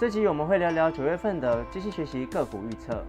[0.00, 3.06] 这集我们会聊聊九月份的机器学习个股预测。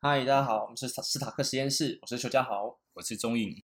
[0.00, 2.78] 嗨，大家好，我们是斯塔克实验室，我是邱家豪。
[2.92, 3.60] 我是钟颖。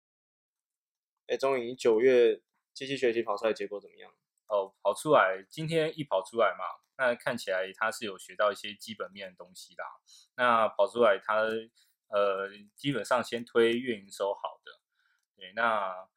[1.26, 2.40] 哎，钟颖，九月
[2.76, 4.12] 机器学习跑出来结果怎么样？
[4.49, 6.63] 哦，跑出来，今天一跑出来嘛，
[6.99, 9.86] 那看起来它是有学到一些基本面的东西啦。
[10.36, 11.41] 那跑出来，他
[12.08, 14.72] 呃，基本上先推月营收好的。
[15.36, 16.08] 对，那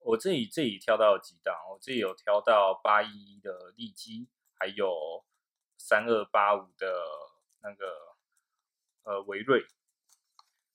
[0.00, 5.24] 我这里这里挑到几档，我这里有挑到八一一的利基，还有
[5.76, 7.02] 三二八五的
[7.62, 8.16] 那个
[9.04, 9.66] 呃维瑞。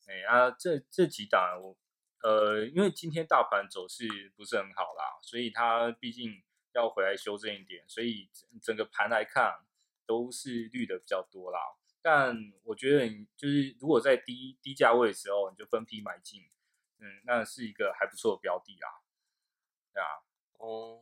[0.08, 1.78] 哎啊，这这几档我
[2.24, 6.44] 呃，因为今天大盘走势不是很好啦，所以它毕竟
[6.74, 8.30] 要回来修正一点，所以
[8.62, 9.66] 整个盘来看
[10.06, 11.60] 都是绿的比较多啦。
[12.04, 16.44] 但我觉得你就是如果在低低价位的时候，你就分批买进，
[17.00, 19.02] 嗯，那是一个还不错的标的啦。
[19.94, 20.08] 对啊，
[20.60, 21.00] 哦，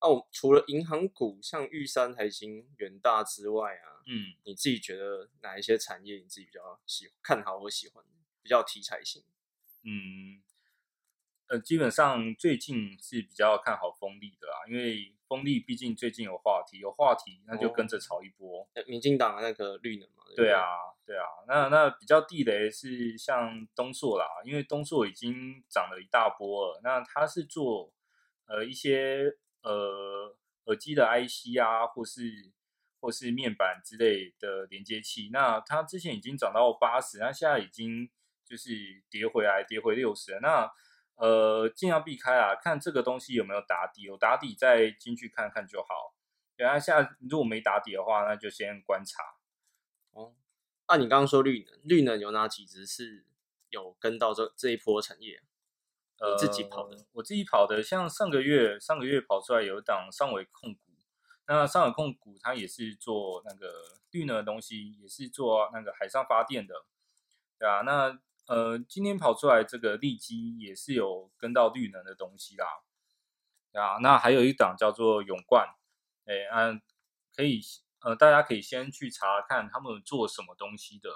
[0.00, 8.04] 哦，除了银行股像玉山、台新、元大之外啊，嗯，你自己觉得哪一些产业你自己比较喜看好或喜欢？
[8.42, 9.22] 比较题材性，
[9.84, 10.42] 嗯，
[11.46, 18.68] 呃，基本上最近是比较看好风力的啦，因为风力毕竟最近有话题，有话题那就跟着炒一波。
[18.86, 20.60] 民进党的那个绿能嘛，对啊，
[21.06, 27.92] 对啊，那那比较地雷是像东硕啦，因为东硕已经涨了一大波了，那它是做
[28.46, 32.52] 呃一些呃耳机的 IC 啊，或是
[33.00, 38.10] 或是面板之类的连接器，那它之前已经涨到八十，那现在已经。
[38.44, 38.70] 就是
[39.08, 40.70] 跌回来，跌回六十，那
[41.16, 46.14] 呃尽量避开啊，看这个东西有没有打底，有打底再进去看看就好。
[46.56, 49.22] 等下现在如果没打底的话，那就先观察。
[50.12, 50.34] 哦，
[50.88, 53.24] 那你刚刚说绿能，绿能有哪几只是
[53.70, 55.42] 有跟到这这一波产业？
[56.18, 57.04] 呃自己跑的？
[57.12, 60.80] 我自己跑的，像上个月上个月跑出来有一档上尾控股，
[61.46, 63.72] 那上尾控股它也是做那个
[64.10, 66.84] 绿能的东西，也是做那个海上发电的，
[67.58, 68.18] 对啊，那。
[68.46, 72.66] 呃，今天跑出来这个利基也是有跟到绿能的东西啦，
[73.72, 75.68] 啊，那还有一档叫做永冠，
[76.26, 76.82] 哎，嗯，
[77.34, 77.60] 可以，
[78.00, 81.08] 呃，大家可以先去查看他们做什么东西的，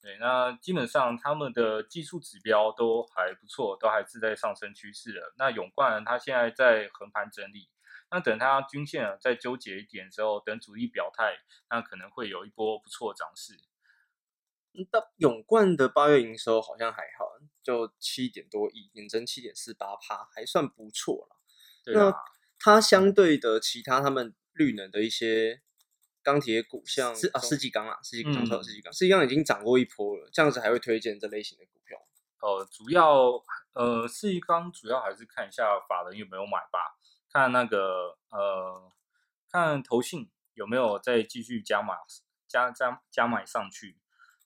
[0.00, 5.34] 对，那基本上他们的技术指标都还不错，都还是在上升趋势的。
[5.36, 7.68] 那永冠它现在在横盘整理，
[8.10, 11.36] 那等它均线再纠结一点之后，等主力表态，
[11.68, 13.58] 那可能会有一波不错涨势。
[14.90, 17.26] 到永冠的八月营收好像还好，
[17.62, 21.36] 就七点多亿，年增七点四八趴，还算不错了。
[21.92, 22.14] 那
[22.58, 25.60] 它相对的其他他们绿能的一些
[26.22, 31.98] 钢铁股，像是啊世纪钢啊，世纪钢错世纪钢，世纪钢已经涨过一波了，这样子还会推荐这类型的股票？
[32.40, 33.42] 呃，主要
[33.72, 36.96] 呃世纪钢主要还是看一下法人有没有买吧，
[37.32, 38.90] 看那个呃
[39.50, 41.94] 看投信有没有再继续加码
[42.46, 43.98] 加加加买上去。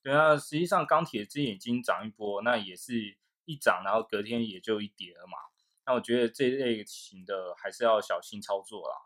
[0.04, 3.16] 对啊，实际上钢铁之前已经涨一波，那也是
[3.46, 5.38] 一涨，然后隔天也就一跌了嘛。
[5.86, 8.96] 那我觉得这类型的还是要小心操作啦。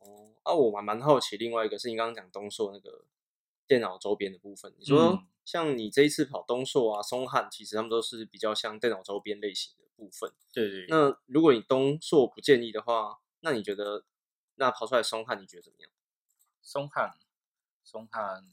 [0.00, 3.04] 哦，啊，我蛮蛮好奇，另外一个是你刚刚讲东硕那个
[3.68, 10.32] 电脑周边的部分，你说像你这一次跑东硕啊、松汉，其实他们都是比较像电脑周边类型的部分。
[10.52, 10.86] 对对。
[10.88, 14.04] 那如果你东硕不建议的话，那你觉得
[14.56, 15.90] 那跑出来松汉，你觉得怎么样？
[16.60, 17.14] 松汉，
[17.84, 18.44] 松汉。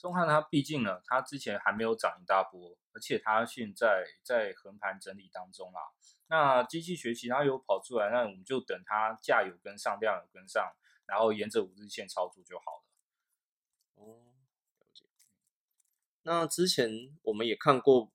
[0.00, 5.80] 中汉它毕竟呢，它之前还没有涨一大波，而且它现在在横盘整理当中啦。
[6.28, 10.72] 那机器学习它有跑出来，那我们就等它价有跟上，量有跟上，
[11.04, 12.84] 然后沿着五日线操作就好了。
[13.96, 14.32] 哦，
[14.78, 15.04] 了解。
[16.22, 18.10] 那之前我们也看过，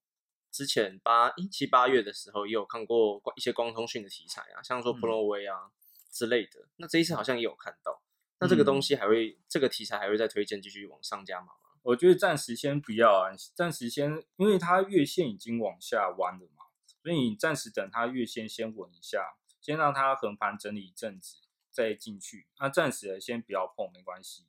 [0.50, 5.72] 之前八一七八月的时候也有看过一些光通讯的题材啊，像说 ProWay 啊
[6.10, 6.68] 之类的。
[6.78, 8.02] 那这一次好像也有看到，
[8.40, 11.60] 那这个东西还会，这个题材还会再推荐继续往上加码吗？
[11.86, 16.66] 我觉得暂时先不要啊，暂时先，因为它月线已经往下弯了嘛，
[17.04, 21.38] 所以你暂时等它月线先稳一下，先让它横盘整理一阵子
[21.70, 22.48] 再进去。
[22.60, 24.48] 那暂时先不要碰，没关系。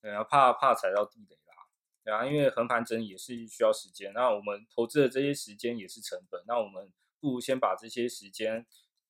[0.00, 1.66] 对啊，怕怕踩到地雷啦。
[2.04, 8.64] 对啊，因为横盘整理也是需要时间，那我们投资的这些时间也是成本，那我们不如先把这些时间，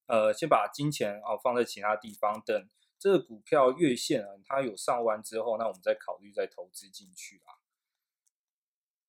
[0.07, 2.67] 呃，先把金钱哦放在其他地方等。
[2.99, 7.59] 这个股票月线啊，它有上弯之后，那我们再考虑再投资进去啦。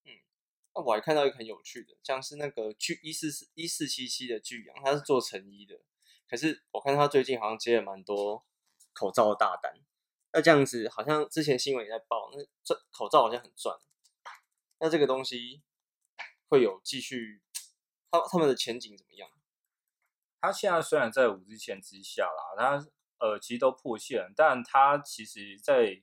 [0.04, 0.12] 嗯，
[0.76, 5.80] 那我还看到一个很有趣的，像是那个巨一四四一四七七的巨阳，它是做成衣的，
[6.30, 8.46] 可是我看它最近好像接了蛮多
[8.94, 9.74] 口罩的大单。
[10.34, 13.78] 那这样子，好像之前新闻也在报，那这口罩好像很赚。
[14.80, 15.64] 那这个东西
[16.50, 17.42] 会有继续
[18.12, 19.30] 他他们的前景怎么样？
[20.40, 22.88] 它现在虽然在五日线之下啦，它
[23.20, 26.02] 呃其实都破线，但它其实在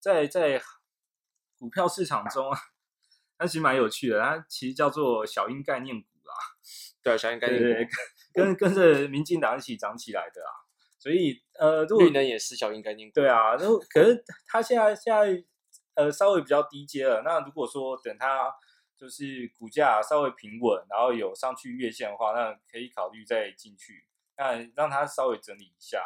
[0.00, 0.60] 在在
[1.58, 2.58] 股票市场中啊，
[3.38, 4.20] 它其实蛮有趣的。
[4.20, 6.34] 它其实叫做小鹰概念股啦，
[7.02, 7.90] 对，小鹰概念股
[8.32, 10.50] 跟跟着民进党一起涨起来的啊。
[10.98, 13.56] 所以呃，绿能也是小鹰概念股，对啊。
[13.56, 15.44] 然后可是它现在现在
[15.94, 17.22] 呃稍微比较低阶了。
[17.24, 18.54] 那如果说等它
[18.96, 24.04] 就是股价稍微平稳，然后有上去月线的话，那可以考虑再进去。
[24.36, 26.00] 那让它稍微整理一下，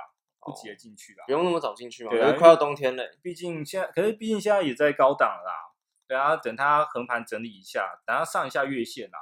[0.47, 1.25] 不急着进去啦。
[1.27, 3.05] 不用那么早进去嘛，对啊，快要冬天了。
[3.21, 5.75] 毕竟现在，可是毕竟现在也在高档啦。
[6.07, 9.19] 对啊，等它横盘整理一下，等它上一下月线啦，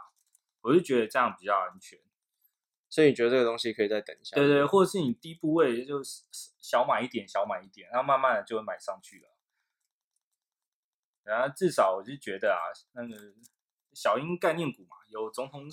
[0.60, 1.98] 我就觉得这样比较安全。
[2.88, 4.36] 所以你觉得这个东西可以再等一下？
[4.36, 6.00] 对对，或者是你低部位就
[6.60, 9.28] 小买一点，小买一点，然后慢慢的就会买上去了。
[11.24, 12.60] 然后至少我就觉得啊，
[12.92, 13.34] 那个。
[13.96, 15.70] 小鹰概念股嘛，有总统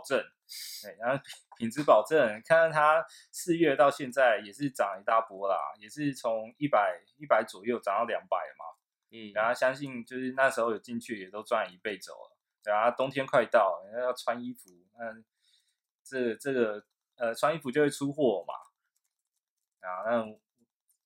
[0.00, 0.18] 保证，
[0.82, 1.22] 对，然后
[1.58, 8.64] 品质保证，看看它四月到现在也是涨一大波啦，也是从一百一百左右涨到两百嘛，
[9.10, 15.24] 嗯，然后相信就是那时候有进去也都赚一倍走了，然后冬天快到，人家要穿衣服，嗯，
[16.02, 16.86] 这这个
[17.16, 18.54] 呃穿衣服就会出货嘛，
[19.86, 20.38] 啊，那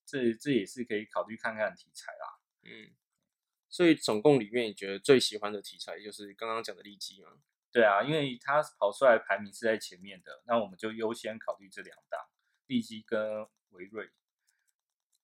[0.07, 2.95] 这这也是可以考虑看看题材啦，嗯。
[3.71, 7.31] 所以总共里面，你觉得最喜欢的题材就是刚刚讲的利基吗？
[7.75, 12.21] 对啊，因为它跑出来排名是在前面的，那我们就优先考虑这两档，
[12.69, 14.09] 利基跟维瑞。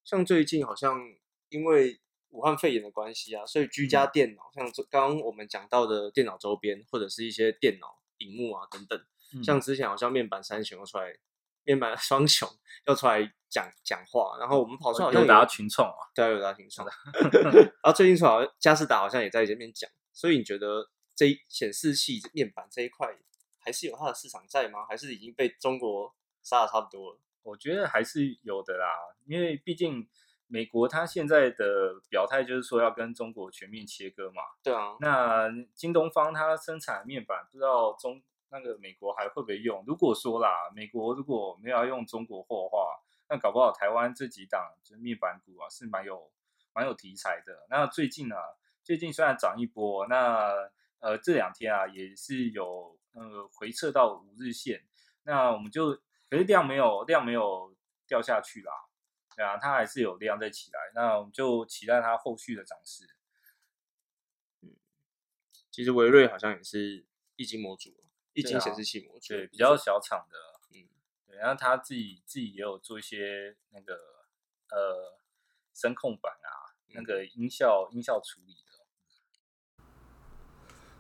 [0.05, 1.01] 像最近好像
[1.49, 2.01] 因为
[2.31, 9.01] 武汉肺炎的关系啊，所以居家电脑，像刚刚我们讲到的电脑周边或者是一些电脑荧幕啊等等，
[9.45, 11.15] 像之前好像面板三雄出来。
[11.63, 12.49] 面板双雄
[12.87, 13.21] 要出来
[13.51, 16.89] 讲讲话，然后我们跑出好像有打群创啊，对啊，有打群创。
[17.53, 20.89] 然后最近出好像嘉士达好像也在这边讲，所以你觉得
[21.21, 23.15] 这显示器面板这一块
[23.59, 24.87] 还是有它的市场在吗？
[24.87, 27.19] 还是已经被中国杀的差不多了？
[27.43, 28.87] 我觉得还是有的啦，
[29.27, 30.09] 因为毕竟
[30.47, 34.41] 美国它现在的表态就是说要跟中国全面切割嘛。
[34.63, 38.23] 对啊，那京东方它生产面板，不知道中。
[38.53, 39.85] 那个美国还会不会用？
[39.87, 46.33] 如果说啦，美国如果没有要用中国货的话，那搞不好台湾这几档就是面板股啊，是蛮有
[46.73, 47.67] 蛮有题材的。
[47.69, 48.37] 那最近啊，
[48.83, 50.69] 最近虽然涨一波，那
[51.01, 54.87] 呃这两天啊也是有呃回撤到五日线，
[55.25, 55.91] 那我们就
[56.31, 57.75] 可是量没有量没有
[58.07, 58.73] 掉下去啦，
[59.35, 63.09] 对啊，它还是有量在起来，那我们就期待它后续的涨势。
[64.63, 64.77] 嗯，
[65.71, 67.05] 其实维瑞好像也是
[67.37, 67.97] 一晶模组。
[68.35, 70.39] 液晶显示器模组对，比较小厂的，
[70.71, 70.89] 嗯，
[71.27, 73.95] 对，然后他自己自己也有做一些那个
[74.71, 75.19] 呃
[75.75, 78.80] 声控板啊，那个音效音效处理的。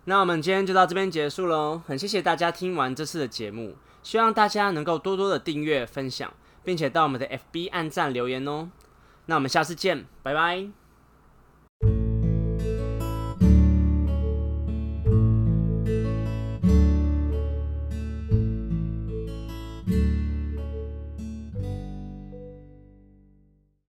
[0.05, 6.33] 那我们今天就到这边结束喽，很谢谢大家听完这次的节目，希望大家能够多多的订阅、分享，
[6.65, 8.71] 并且到我们的 FB 按赞留言哦。
[9.27, 10.80] 那我们下次见，拜拜。